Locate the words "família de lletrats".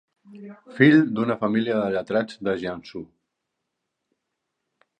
1.41-2.41